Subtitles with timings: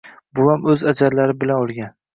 [0.39, 1.99] Buvam o‘z ajallari bilan o‘lgan.